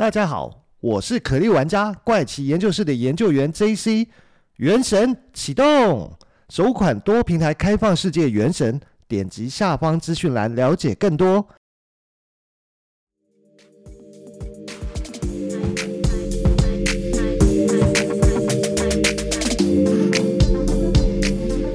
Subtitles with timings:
[0.00, 4.06] 大家好，我是可莉玩家怪奇研究室的研究员 JC。
[4.56, 6.10] 原神启动，
[6.48, 11.46] 首款多平台开放世界原神，点击下方资讯栏了解更多。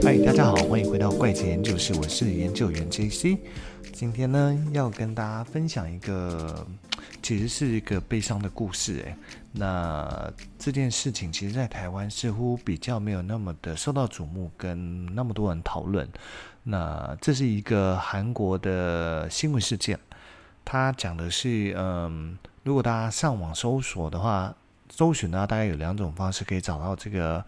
[0.03, 3.37] 嗨，大家好，欢迎回到怪奇研究室，我是研究员 JC。
[3.93, 6.65] 今天呢，要跟大家分享一个。
[7.21, 9.15] 其实是一个悲伤的故事，诶，
[9.53, 16.07] 那这件事情其实，在台湾似乎比较没有那么的受到瞩目，跟那么多人讨论。
[16.63, 19.99] 那这是一个韩国的新闻事件，
[20.63, 24.55] 它讲的是，嗯，如果大家上网搜索的话，
[24.89, 27.44] 搜寻呢，大概有两种方式可以找到这个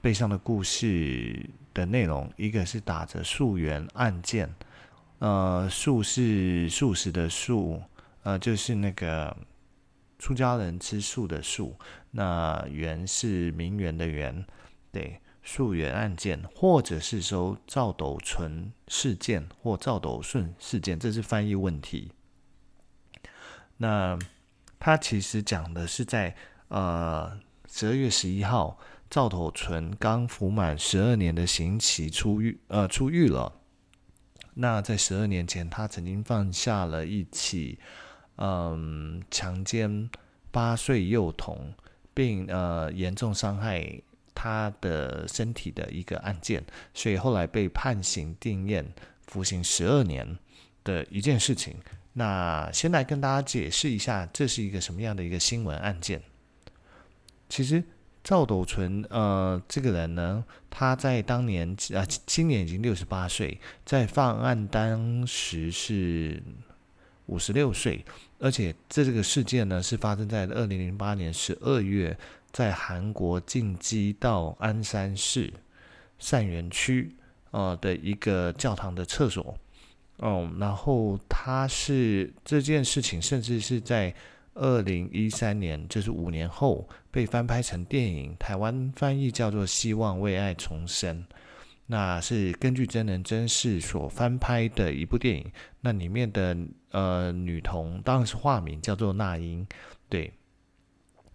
[0.00, 4.52] 悲伤的故事的内容，一个是打着溯源案件，
[5.20, 7.80] 呃，素是素食的素。
[8.22, 9.36] 呃，就是那个
[10.16, 11.76] 出家人吃素的素，
[12.12, 14.46] 那媛是名媛的媛，
[14.92, 22.12] 对，素媛案件，或者是说赵斗淳事件或赵斗顺事件，这是翻译问题。
[23.78, 24.16] 那
[24.78, 26.36] 他其实讲的是在
[26.68, 28.78] 呃十二月十一号，
[29.10, 33.60] 赵斗淳刚服满十二年的刑期出狱，呃出狱了。
[34.54, 37.80] 那在十二年前，他曾经犯下了一起。
[38.44, 40.10] 嗯，强奸
[40.50, 41.72] 八岁幼童，
[42.12, 44.02] 并呃严重伤害
[44.34, 48.84] 他的身体的一个案件，所以后来被判刑定谳，
[49.28, 50.36] 服刑十二年
[50.82, 51.76] 的一件事情。
[52.14, 56.20] 那先来跟大家解释一下，这是一个什么样的一个新闻案件。
[57.48, 57.84] 其实
[58.24, 66.42] 赵斗淳呃这个人呢，他在当年呃今年已经六十八岁，在犯案当时是。
[67.26, 68.04] 五十六岁，
[68.42, 72.18] 而且这这个事件呢，是发生在二零零八年十二月，
[72.50, 75.52] 在韩国进击到安山市
[76.18, 77.14] 善元区
[77.52, 79.56] 呃的一个教堂的厕所，
[80.16, 84.12] 哦、然后他是这件事情，甚至是在
[84.54, 91.16] 二零一三年，就是五年后被翻拍成电影，台湾翻译叫做《希望为爱重生》。
[91.92, 96.56] 那是根据真人真事所翻拍的一部电影，那里面的
[96.90, 99.66] 呃女童当然是化名叫做那英，
[100.08, 100.32] 对，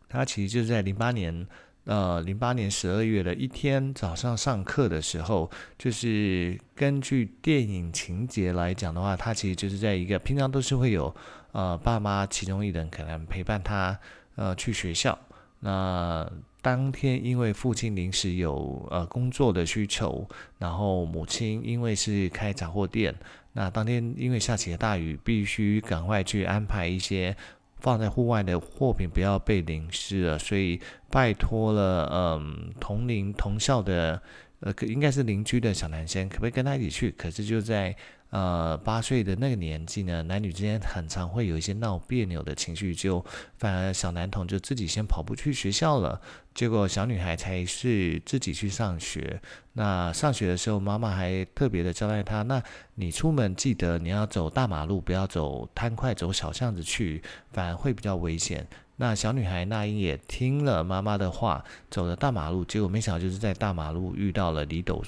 [0.09, 1.47] 她其实就是在零八年
[1.83, 5.47] 呃零八年十二月的一天早上上课的时候，
[5.77, 11.15] 就是根据电影情节来讲的话，她其实就是在一个平常都是会有
[11.51, 13.99] 呃爸妈其中一人可能陪伴她
[14.33, 15.19] 呃去学校，
[15.59, 16.27] 那。
[16.67, 20.27] 当天因为父亲临时有呃工作的需求，
[20.59, 23.15] 然后母亲因为是开杂货店，
[23.53, 27.33] 那当天因为下起了大雨，必须赶快去安排一些
[27.77, 30.77] 放在户外的货品不要被淋湿了，所以
[31.09, 34.21] 拜托了嗯同龄同校的
[34.59, 37.11] 呃应该是邻居的小男生，可不可以跟他一起去？
[37.11, 37.95] 可是就在
[38.29, 43.23] 呃，八岁的那个年纪呢，男女之间很常会有一些闹别扭的情绪，就
[43.57, 46.19] 反而小男童就自己先跑步去学校了，
[46.53, 49.41] 结果小女孩才是自己去上学。
[49.73, 52.61] 那上学的时候，妈妈还特别的交代她，那
[52.95, 57.23] 你出门记得你要走大马路，不要走摊块，走小巷子去，
[57.53, 58.67] 反而会比较危险。
[58.97, 65.01] 那小女孩那英也听了妈妈的话，走了大马路，结果没想到就是在大马路遇到了李斗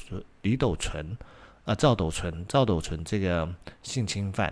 [0.44, 1.18] 李斗淳。
[1.70, 3.48] 啊，赵斗淳，赵斗淳这个
[3.84, 4.52] 性侵犯，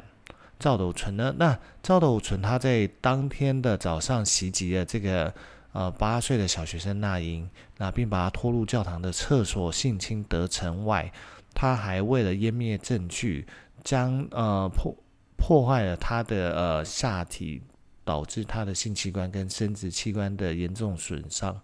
[0.59, 1.33] 赵斗淳呢？
[1.39, 5.33] 那赵斗淳他在当天的早上袭击了这个
[5.71, 11.11] 呃八岁的小学生那英，那并把他拖入教堂的厕所性侵得逞外，
[11.55, 13.47] 他还为了湮灭证据，
[13.83, 14.95] 将呃破
[15.37, 17.63] 破坏了他的呃下体，
[18.05, 21.59] 导致他的性器官跟生殖器官的严重损伤，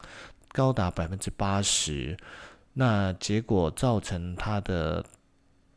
[0.51, 2.17] 高达百分之八十，
[2.73, 5.05] 那结果造成他的。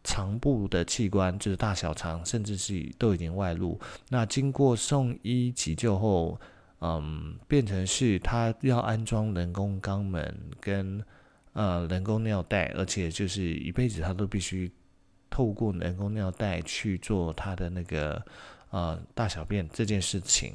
[0.07, 3.79] 肠部的器官就是大小肠，甚至是都已经外露。
[4.09, 6.41] 那经过送医急救后，
[6.81, 11.05] 嗯，变成是他要安装人工肛门跟
[11.53, 14.71] 呃人工尿袋，而且就是一辈子他都必须
[15.29, 18.23] 透过人工尿袋去做他的那个
[18.71, 20.55] 呃大小便这件事情。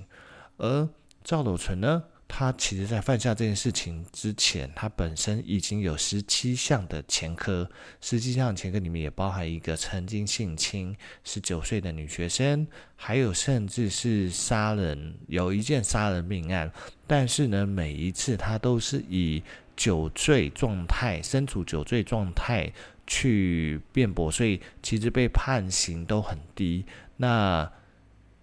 [0.57, 0.87] 而
[1.23, 2.01] 赵斗淳呢？
[2.33, 7.69] 他其实，在犯下这件事情之前，他本身已经有十七项的前科，
[7.99, 10.95] 十七项前科里面也包含一个曾经性侵
[11.25, 16.71] 十九岁的女学生，还有甚至是杀人，有一件杀人命案。
[17.05, 19.43] 但是呢，每一次他都是以
[19.75, 22.71] 酒醉状态，身处酒醉状态
[23.05, 26.85] 去辩驳，所以其实被判刑都很低。
[27.17, 27.69] 那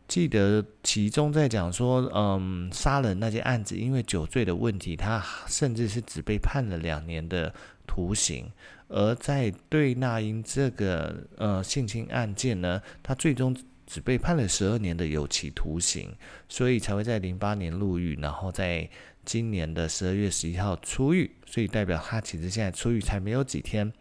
[0.08, 7.55] 记得其中在讲说，嗯，杀人那件案子，因为酒醉的问题，他甚至是只被判了两年的
[7.87, 8.50] 徒刑。
[8.88, 13.55] 而在对那英这个呃性侵案件呢，他最终
[13.87, 16.10] 只被判了十二年的有期徒刑，
[16.49, 18.88] 所以才会在零八年入狱，然后在
[19.26, 21.31] 今年的十二月十一号出狱。
[21.44, 23.93] 所以代表他其实现在出狱才没有几天。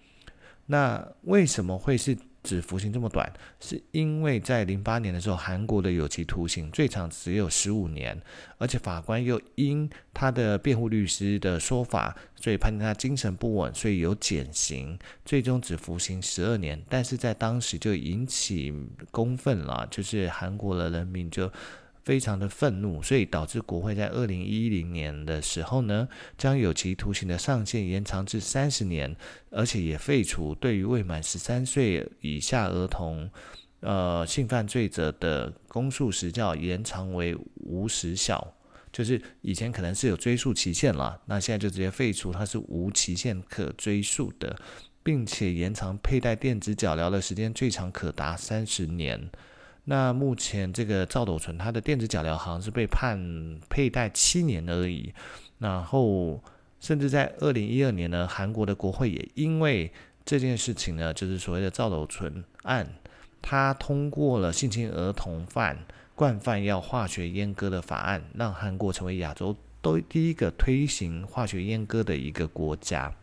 [0.68, 2.18] 那为什么会是？
[2.47, 3.29] 只服刑这么短，
[3.59, 8.17] 是因为在零八年的时候，韩国的有期徒刑最长只有十五年，
[8.57, 16.81] 而且法官又因他的辩护律师的说法，所以判定他精神不稳，所以有减刑，最终只服刑十二年。
[16.88, 18.73] 但是在当时就引起
[19.11, 21.51] 公愤了，就是韩国的人民就。
[22.07, 26.07] 非常的愤怒，所以导致国会在二零一零年的时候呢，
[26.38, 29.13] 将有期徒刑的上限延长至三十年，
[29.50, 33.30] 而且也废除对于未满十三岁以下儿童，
[33.81, 38.56] 呃，性犯罪者的公诉时效延长为无时效，
[38.94, 44.56] 就是以前可能是有追诉期限了，那现在就直接废除，它是无期限可追诉的，
[45.04, 49.30] 并且延长佩戴电子脚镣的时间，最长可达三十年。
[49.89, 53.18] 那目前这个赵斗淳他的电子脚镣好像是被判
[53.69, 55.13] 佩戴七年而已，
[55.60, 56.44] 然后
[56.81, 59.89] 甚至在二零一二年呢，韩国的国会也因为
[60.25, 62.95] 这件事情呢，就是所谓的赵斗淳案，
[63.42, 65.86] 他通过了性侵儿童犯
[66.16, 73.16] 惯犯要化学阉割的法案，让韩国成为亚洲都第一个推行化学阉割的一个国家。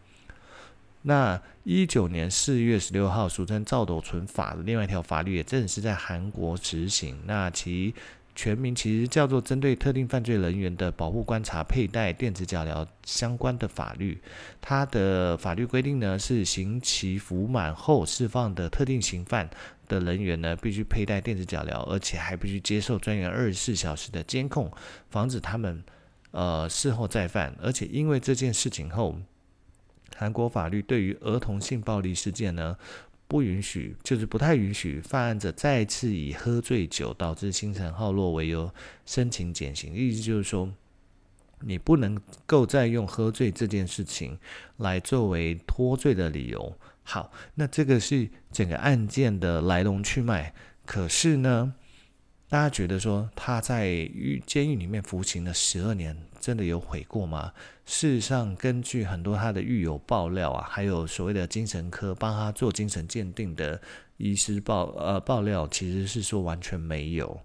[1.06, 7.20] 那一九年四月十六号，俗称赵斗淳法的另外一条法律也正式在韩国执行。
[7.26, 7.94] 那其
[8.34, 14.14] 全名其实叫做《针对特定犯罪人员的保护、观察、佩戴电子脚镣相关的法律》。
[14.62, 19.50] 它的法律规定呢，是刑期服满后释放的特定刑犯
[19.86, 24.72] 的人员呢，必须佩戴电子脚镣，而且还必须接受专员二十四小时的监控，
[25.10, 25.84] 防止他们
[26.30, 27.54] 呃事后再犯。
[27.62, 29.18] 而且因为这件事情后。
[30.14, 32.76] 韩国法律对于儿童性暴力事件呢，
[33.26, 38.72] 不允许，就是不太允许犯案者再次以喝醉酒导致精神耗弱为由
[39.05, 39.94] 申请减刑。
[39.94, 40.70] 意思就是说，
[41.61, 44.38] 你不能够再用喝醉这件事情
[44.76, 46.76] 来作为脱罪的理由。
[47.02, 50.55] 好，那这个是整个案件的来龙去脉。
[50.87, 51.75] 可是呢，
[52.54, 57.52] 大家觉得说他在狱监狱里面服刑了十二年，真的有悔过吗？
[57.84, 63.82] 事实上，根据很多他的狱友爆料啊，还有所谓的精神科帮他做精神鉴定的
[64.18, 67.40] 医师爆呃爆料，其实是说完全没有。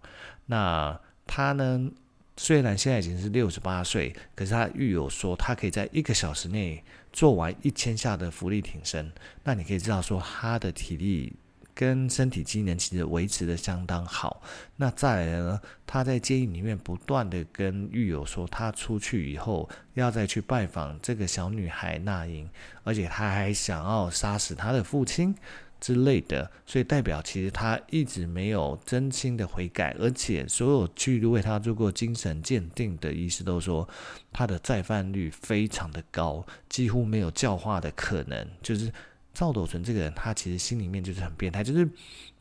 [0.46, 1.90] 那他呢，
[2.38, 9.12] 虽然现在已经是六十八岁，可是他狱友说他可以在一个小时内做完一千下的伏地挺身。
[9.44, 11.34] 那你可以知道说他的体力。
[11.80, 14.42] 跟身体机能其实维持得相当好。
[14.76, 22.50] 那再来呢，他在监狱里面不断的跟狱友说，他出去以后要再去拜访这个小女孩那英，
[22.84, 25.34] 而且他还想要杀死他的父亲
[25.80, 26.52] 之类的。
[26.66, 33.88] 所以代表其实他一直没有真心的悔改，而且所有去为他做过精神鉴定的医师都说，
[34.34, 38.92] 他的再犯率非常的高，几乎没有教化的可能，就是。
[39.34, 41.88] 赵斗淳这个人，他其实心里面就是很变态，就是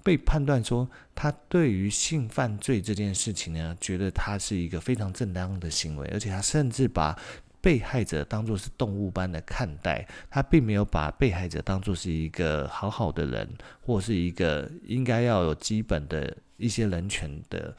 [0.02, 7.16] 被判断说他对于性犯罪这件事情呢，觉得他是一个非常正当的行为，而且他甚至把
[7.60, 13.48] 被害者当作是动物般的看待，他并没有把被害者当作是一个好好的人，
[13.80, 17.76] 或是一个应该要有基本的一些人权的，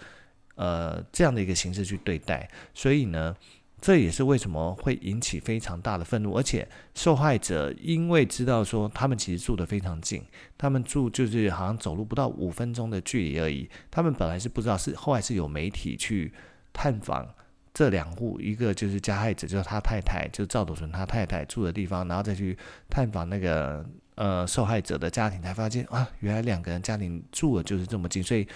[0.55, 3.35] 呃，这样的一个形式去对待，所以呢。
[3.81, 10.21] 这也是为什么会引起非常大的愤怒，而且受害者因为知道说他们其实住得非常近，
[10.57, 13.69] 他们住就是好像走路不到五分钟的距离而已。
[13.89, 16.33] 他们本来是不知道，是后来是有媒体去
[16.73, 17.27] 探访
[17.73, 22.57] 这两户，一个就是加害者，就是他太太，就是赵斗淳他太太住的地方，然后再去
[22.89, 28.47] 探访那个呃受害者的家庭，才发现啊，原来两个人家庭住的就是这么近，所以。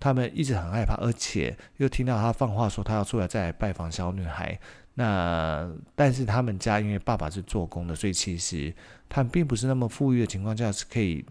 [0.00, 4.58] 他们一直很害怕，而且又听到他放话说他要出来再来拜访小女孩。
[4.94, 8.74] 那但是他们家因为爸爸是做工的，所以其实
[9.08, 11.24] 他们并不是那么富裕的情况下是可以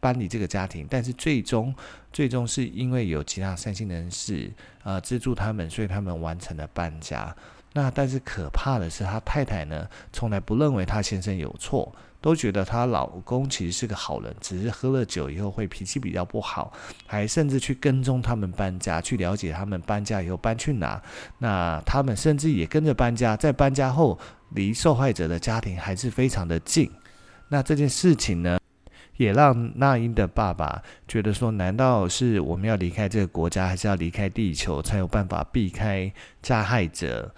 [0.00, 0.86] 搬离这个家庭。
[0.90, 1.74] 但是最终，
[2.12, 4.50] 最终是因为有其他善心人士
[4.82, 7.34] 啊、呃、资助他们，所以他们完成了搬家。
[7.72, 11.94] 那但是可怕的是，他太太呢从来不认为他先生有错。
[12.24, 16.72] 都觉得她老公其实是个好人，只是喝了酒以后会脾气比较不好，
[17.04, 21.02] 还甚至去跟踪他们搬家，去了解他们搬家以后搬去哪。
[21.36, 24.18] 那他们甚至也跟着搬家，在搬家后
[24.54, 26.90] 离受害者的家庭还是非常的近。
[27.48, 28.58] 那这件事情呢，
[29.18, 37.34] 也让那英的爸爸觉得说：难道是我们要离开这个国家，还是要离开地球，才有办法避开加害者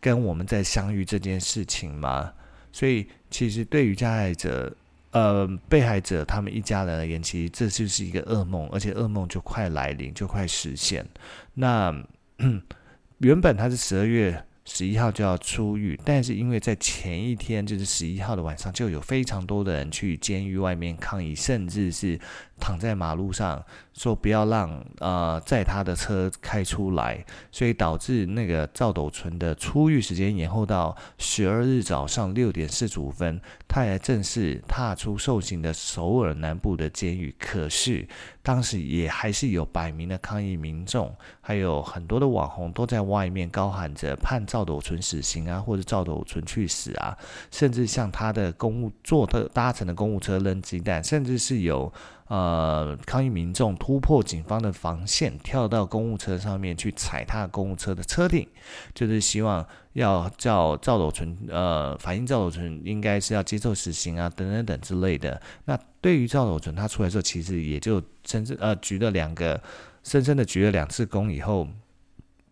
[0.00, 2.32] 跟我们再相遇这件事情吗？
[2.72, 4.74] 所以，其实对于加害者，
[5.10, 11.06] 呃，被害者他们一家人而言，其实这就是一个噩梦，而且噩梦就快来临，就快实现。
[11.54, 11.94] 那
[13.18, 14.44] 原本他是十二月。
[14.64, 22.16] 十一号就要出狱，但是因为在前一天，就是十一号的晚上，就有非常多的人去监狱外面抗议，甚至是
[22.62, 23.60] 躺在马路上
[23.92, 37.34] 说不要让呃载他的车开出来，所以导致那个赵斗淳的出狱时间延后到十二日早上六点四十五分，他也正式踏出受刑的首尔南部的监狱。
[37.36, 38.06] 可是
[38.44, 47.18] 当时也还是有百名的抗议民众，还有很多的网红都在外面高喊着判赵斗淳死刑啊，或者赵斗淳去死啊，
[47.50, 51.92] 甚至向他的公务坐的搭乘的公务车扔鸡蛋，甚至是有
[52.32, 58.48] 呃抗议民众突破警方的防线，跳到公务车上面去踩踏公务车的车顶，
[58.94, 65.38] 就是希望要叫赵斗淳呃反映赵斗淳应该是要接受死刑啊等等等之类的。
[65.66, 69.62] 那对于赵斗淳他出来之后，其实也就甚至呃鞠了两个
[70.02, 71.68] 深深的鞠了两次躬以后。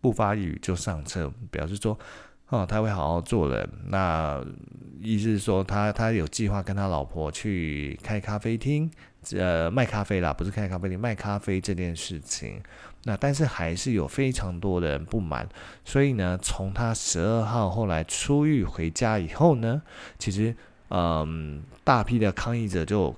[0.03, 1.95] 不发语就上车，表示说，
[2.51, 3.69] 哦，他会好好做人。
[3.87, 4.39] 那
[5.01, 8.87] 意思是说他，他有计划跟他老婆去开咖啡厅，
[9.33, 12.61] 呃，卖咖啡啦，不是开咖啡厅，卖咖啡这件事情。
[13.05, 15.49] 那但是还是有非常多的人不满，
[15.83, 19.81] 所以呢，从他十二号后来出狱回家以后呢，
[20.19, 20.55] 其实，
[20.89, 23.15] 嗯，大批的抗议者就。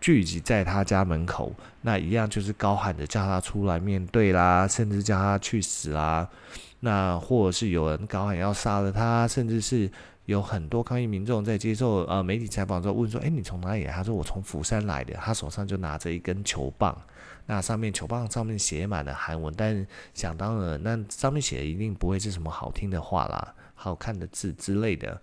[0.00, 1.50] 聚集在他家门口，
[1.80, 6.28] 那一样就是高喊着叫他出来面对啦，甚至叫他去死啦。
[6.84, 9.90] 那或者是有人高喊要杀了他，甚至是
[10.26, 16.94] 有很多抗议民众在接受呃媒体采访之后问说：“诶，你从哪里来？”他说：“我从釜山来的。”他手上就拿着一根球棒，
[17.46, 25.18] 那上面球棒上面写满了韩文，但想当然，那上面写的一定不会是什么好听的话啦，好看的字之类的。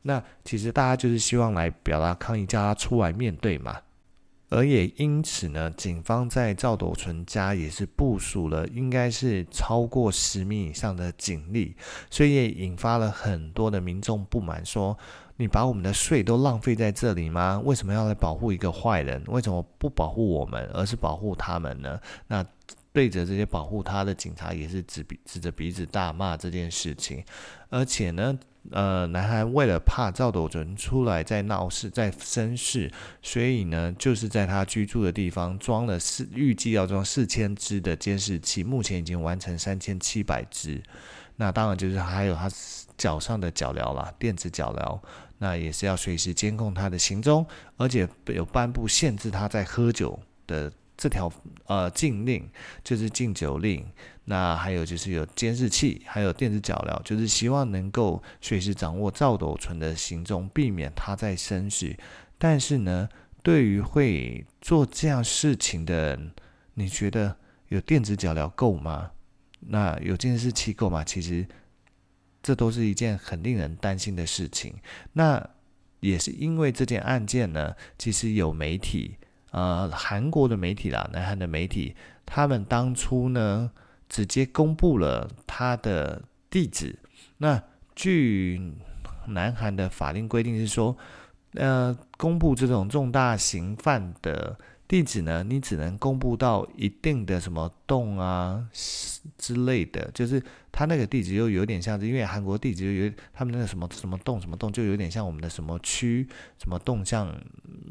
[0.00, 3.76] 那其实大家就是希望来表达抗议，叫他出来面对嘛。
[4.52, 11.74] 而也因此呢，警方在赵斗淳家也是部署了，应该是超过十名以上的警力，
[12.10, 14.96] 所以也引发了很多的民众不满，说
[15.38, 17.58] 你把我们的税都浪费在这里吗？
[17.64, 19.24] 为什么要来保护一个坏人？
[19.28, 21.98] 为什么不保护我们，而是保护他们呢？
[22.26, 22.44] 那
[22.92, 27.24] 对着这些保护他的警察，也是指指着鼻子大骂这件事情，
[27.70, 28.38] 而且呢。
[28.70, 32.90] 呃，南韩为了怕赵斗淳出来再闹事、再生事，
[33.20, 40.80] 所以呢，就是在他居住的地方装了四，预计要装四千只的监视器，目前已经完成三千七百只。
[41.36, 42.48] 那当然就是还有他
[42.96, 45.00] 脚上的脚镣啦，电子脚镣，
[45.38, 47.44] 那也是要随时监控他的行踪，
[47.76, 50.72] 而且有颁布限制他在喝酒的。
[51.02, 51.28] 这条
[51.66, 52.48] 呃禁令
[52.84, 53.84] 就是禁酒令，
[54.26, 61.98] 那还有就是有监视器，还有电子脚镣，就是希望能够随时掌握赵斗淳的行踪，避免他再生事。
[62.38, 63.08] 但是呢，
[63.42, 66.30] 对于会做这样事情的人，
[66.74, 69.10] 你觉得有电子脚镣够吗？
[69.58, 71.02] 那有监视器够吗？
[71.02, 71.44] 其实
[72.40, 74.72] 这都是一件很令人担心的事情。
[75.14, 75.50] 那
[75.98, 79.16] 也是因为这件案件呢，其实有媒体。
[79.52, 81.94] 呃，韩国的媒体啦，南韩的媒体，
[82.26, 83.70] 他们当初呢，
[84.08, 86.98] 直接公布了他的地址。
[87.38, 87.62] 那
[87.94, 88.74] 据
[89.28, 90.96] 南韩的法令规定是说，
[91.54, 94.58] 呃，公布这种重大刑犯的。
[94.92, 95.42] 地址呢？
[95.42, 98.68] 你只能公布到一定的什么洞啊
[99.38, 107.34] 之类的，就是他那个地址又有点像是，因为韩国地址又有他们那个什么什么洞什么洞，就有点像我们的什么区什么洞像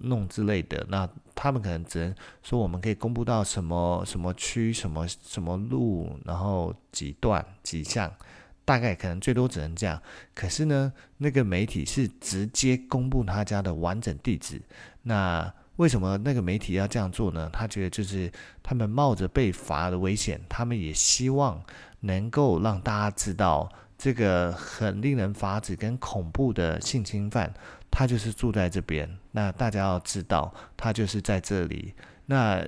[0.03, 0.85] 弄之类的。
[0.89, 8.13] 那他们可能只能说我们可以公布到什么什么区什么什么路，然后几段几项，
[8.63, 9.99] 大概可能最多只能这样。
[10.35, 14.61] 可是呢，那个媒体是直接公布他家的完整地址，
[15.01, 15.51] 那。
[15.81, 17.49] 为什么那个媒体要这样做呢？
[17.51, 21.59] 他觉得就是他们冒着被罚的危险，他们也希望
[22.01, 27.51] 能够让大家知道这个很令人发指跟恐怖的性侵犯，
[27.89, 29.09] 他就是住在这边。
[29.31, 31.95] 那大家要知道，他就是在这里。
[32.27, 32.63] 那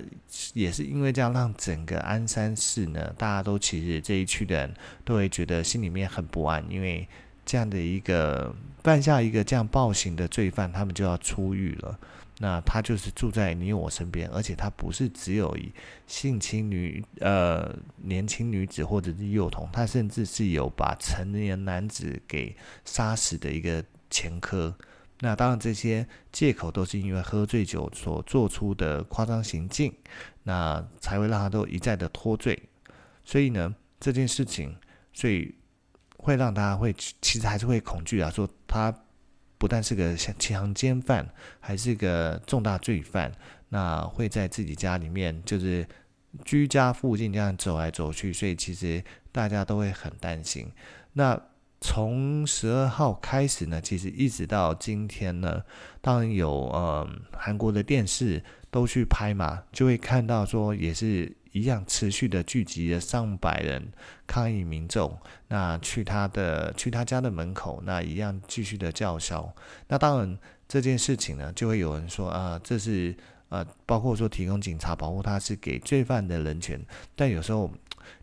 [0.53, 4.73] 也是因为这样，让整个鞍山市呢，大家都其实这一区的人
[5.05, 7.07] 都会觉得心里面很不安，因为
[7.45, 11.99] 这样的一个犯下一个这样暴行的罪犯，他们就要出狱了。
[12.39, 15.71] 那他就是住在你我身边，而且他不是只有以
[16.07, 24.75] 性侵女呃年轻女子或者是幼童，他甚至是有把成年男子给杀死的一个前科。
[25.19, 29.93] 那当然，这些借口都是因为喝醉酒所做出的夸张行径，
[30.41, 32.61] 那才会让他都一再的脱罪。
[33.23, 34.75] 所以呢，这件事情，
[35.13, 35.53] 所以
[36.23, 38.93] 会让大家会其实还是会恐惧啊，说他
[39.57, 41.27] 不但是个强奸犯，
[41.59, 43.31] 还是个重大罪犯，
[43.69, 45.85] 那会在自己家里面就是
[46.45, 50.71] 居家附近这样走来走去，所以其实大家都会很担心。
[51.11, 51.39] 那
[51.81, 55.61] 从十二号开始呢，其实一直到今天呢，
[56.01, 63.81] 当然有呃韩国的电视都去拍嘛，就会看到说也是一样持续的聚集了上百人
[64.27, 65.17] 抗议民众，
[65.47, 69.55] 那去他的去他家的门口，那一样继续的叫嚣。
[69.87, 73.15] 那当然这件事情呢，就会有人说啊，这是
[73.47, 76.79] 呃包括说提供警察保护他是给罪犯的人权，
[77.15, 77.71] 但有时候。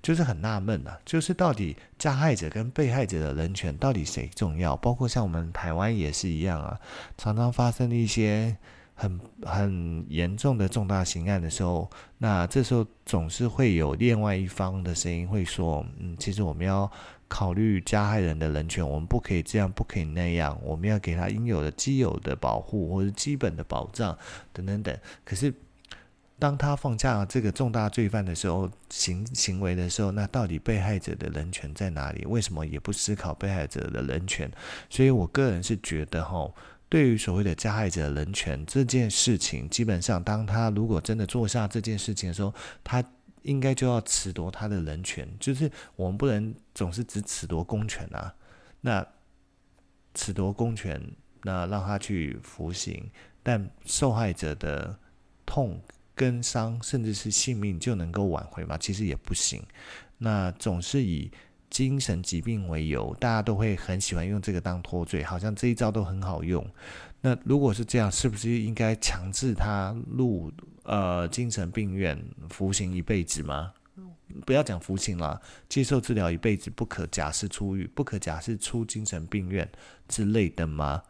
[0.02, 4.76] 就是很纳闷啊，就是到底加害者跟被害者的人权到底谁重要？
[4.76, 6.78] 包括像我们台湾也是一样啊，
[7.16, 8.54] 常常发生一些
[9.00, 16.90] 很很严重的重大刑案的时候，那这时候总是会有另外一方的声音会说，嗯，其实我们要
[17.26, 24.16] 考虑加害人的人权，我们不可以这样，不可以那样，我们要给他应有的基有的保护或者基本的保障
[24.52, 24.98] 等等等。
[25.24, 25.52] 可是。
[26.40, 32.24] 当他放下这个重大罪犯的时候，行行为的时候，那到底被害者的人权在哪里？
[32.24, 34.50] 为什么也不思考被害者的人权？
[34.88, 36.50] 所以我个人是觉得，哈，
[36.90, 42.52] 对于所谓的加害者人权这件事情，基本上，当他如果真的做下这件事情的时候，
[42.84, 43.02] 他
[43.42, 45.26] 应该就要褫夺他的人权。
[45.40, 48.34] 就是我们不能总是只褫夺公权啊，
[48.82, 49.06] 那
[50.14, 51.00] 褫夺公权，
[51.44, 53.10] 那让他去服刑，
[53.42, 54.98] 但受害者的
[55.46, 55.80] 痛。
[56.12, 58.76] 跟伤甚至是性命就能够挽回吗？
[58.76, 59.62] 其实也不行。
[60.18, 61.30] 那总是以
[61.70, 66.62] 精神疾病为由，大家都会很喜欢用这个当脱罪，好像这一招都很好用。
[67.22, 73.72] 那如果是这样，是不是应该强制他入呃精神病院服刑一辈子吗？
[74.44, 79.66] 不要讲服刑了，接受治疗一辈子，不可假释出狱，不可假释出精神病院
[80.08, 81.02] 之类的吗？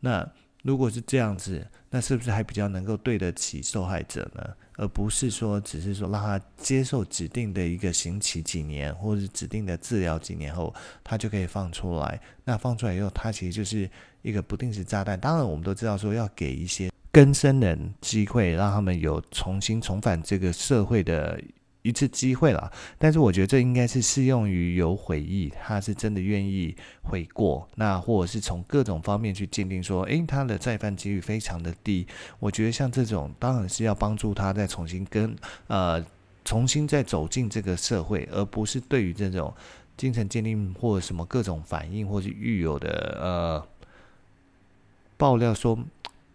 [0.00, 0.30] 那。
[0.64, 4.48] 如果是这样子，那是不是还比较能够对得起受害者呢？
[4.76, 12.20] 而不是说只是说让他接受指定的一个刑期几年，或者指定的治疗几年后，他就可以放出来。
[12.44, 13.88] 那放出来以后，他其实就是
[14.22, 15.18] 一个不定时炸弹。
[15.18, 21.40] 当然，我们都知道说要给一些更生人机会，让他们有重新重返这个社会的。
[21.82, 32.06] 一次机会了，但是我觉得这应该是适用于有悔意，他是真的愿意悔过，那或者是从各种方面去鉴定说，诶，他的再犯几率非常的低。
[32.38, 36.04] 我觉得像这种当然是要帮助他再重新跟呃
[36.44, 39.52] 重新再走进这个社会，而不是对于这种
[39.96, 43.66] 精神鉴定或者什么各种反应或是育有的呃
[45.16, 45.78] 爆料说，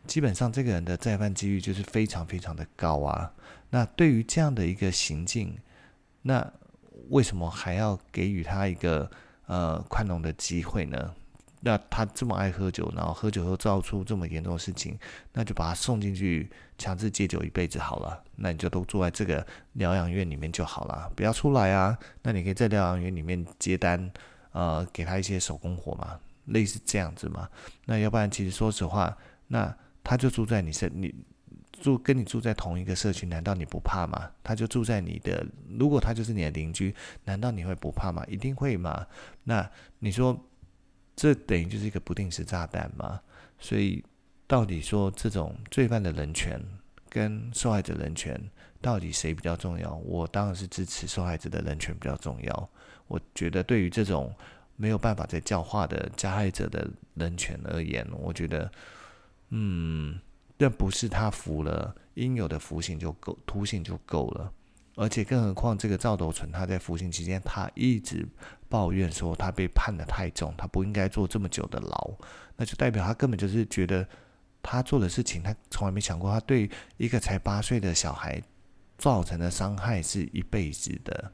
[0.08, 3.32] 基本上这个人的再犯几率就是非常非常的高啊。
[3.70, 5.56] 那对于这样的一个行径，
[6.22, 6.52] 那
[7.10, 9.10] 为什么还要给予他一个
[9.46, 11.14] 呃宽容的机会呢？
[11.60, 14.98] 那他这么爱喝酒，然后喝酒又造出这么严重的事情，
[15.34, 18.24] 那就把他送进去强制戒酒一辈子好了。
[18.36, 21.98] 那你就都住在这个疗养院里面就好了，不要出来啊。
[22.22, 24.10] 那你可以在疗养院里面接单，
[24.52, 27.50] 呃，给他一些手工活嘛，类似这样子嘛。
[27.86, 29.18] 那要不然，其实说实话，
[29.48, 29.76] 那
[30.08, 31.14] 他就住在你身你。
[31.80, 34.32] 住跟你住在同一个社区，难道你不怕吗？
[34.42, 35.46] 他就住在你的，
[35.78, 36.92] 如果他就是你的邻居，
[37.24, 38.26] 难道你会不怕吗？
[38.28, 39.06] 一定会吗？
[39.44, 40.36] 那你说，
[41.16, 43.22] 这等于就是一个不定时炸弹吗？
[43.60, 44.04] 所以，
[44.48, 46.60] 到底说这种罪犯的人权
[47.10, 48.42] 跟受害者人权，
[48.82, 49.94] 到底谁比较重要？
[49.98, 52.70] 我当然是支持受害者的人权比较重要。
[53.08, 54.34] 我觉得对于这种
[54.78, 58.72] 没有办法再教化的加害者的人权而言，我觉得，
[59.50, 60.20] 嗯。
[60.60, 64.52] 这不是他服了应有的服刑就够，徒刑就够了，
[64.96, 68.28] 而且更何况这个赵斗淳他在服刑期间，他一直
[68.68, 72.12] 抱怨说他被判得太重，他不应该坐这么久的牢，
[72.56, 74.04] 那就代表他根本就是觉得
[74.64, 78.42] 他做的事情，他从来没想过他对一个才八岁的小孩
[78.98, 81.32] 造成的伤害是一辈子的。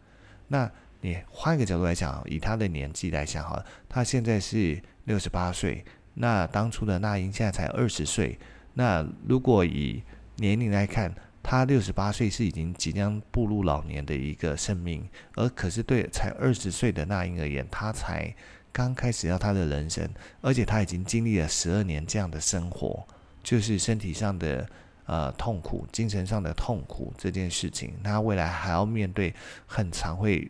[0.50, 8.38] 那你换一个角度来讲，以他的年纪来讲，哈，他现在是六十八岁，那当初的那英现在才二十岁。
[8.74, 10.02] 那如果以
[10.38, 18.34] 年龄来看，他六十八岁是已经即将步入老年的一个生命，而可是对才二十岁的那英而言，他才
[18.72, 20.10] 刚开始要他的人生，
[20.42, 23.06] 而且他已经经历了十二年这样的生活，
[23.44, 24.66] 就是身体上的
[25.06, 29.36] 呃痛苦、精神上的痛苦这件事情，他未来还要面对
[29.68, 30.50] 很常会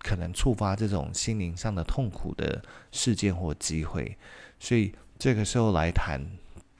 [0.00, 4.16] 可能触发这种心灵上的痛苦的事件或机会，
[4.58, 6.20] 所以这个时候来谈。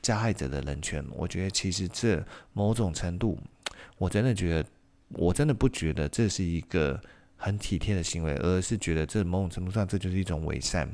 [0.01, 1.05] 加害者的人权。
[1.11, 3.37] 我觉得其实这某种程度，
[3.99, 4.69] 我真的觉得，
[5.09, 6.99] 我真的不觉得这是一个
[7.37, 10.89] 很体贴的行为，而是觉得这某种程度上这就是一种伪善。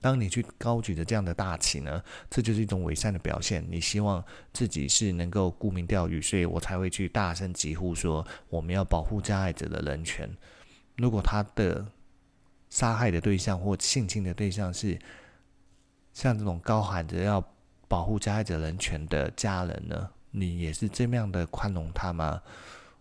[0.00, 3.64] 当你去高举着这样的大旗呢，这就是一种伪善的表现。
[3.70, 10.28] 你希望自己是能够沽名钓誉，所以我才会去大声疾呼说我们要保护加害者的人权。
[10.96, 11.86] 如果他的
[12.68, 14.98] 杀害的对象或性侵的对象是
[16.12, 17.42] 像这种高喊着要
[17.88, 22.40] 保护加害者人权的家人呢，你也是这么样的宽容他吗？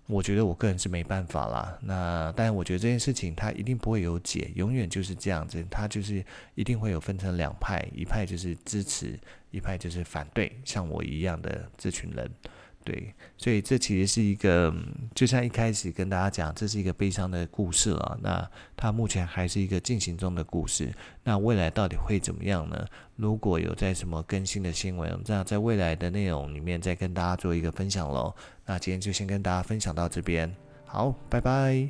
[0.07, 1.77] 我觉得我个人是没办法啦。
[1.81, 6.23] 那但我觉得这件事情他一定不会有解，永远就是这样子，他就是
[6.55, 9.17] 一定会有分成两派，一派就是支持，
[9.51, 12.29] 一派就是反对，像我一样的这群人。
[12.83, 14.73] 对，所以这其实是一个，
[15.13, 18.19] 就像一开始跟大家讲，这是一个悲伤的故事了。
[18.21, 20.91] 那它目前还是一个进行中的故事。
[21.23, 22.85] 那未来到底会怎么样呢？
[23.15, 28.33] 如果有在什么更新的新闻，这样在未来的内容里面再跟大家做一个分享喽。
[28.65, 30.51] 那今天就先跟大家分享到这边，
[30.85, 31.89] 好，拜拜。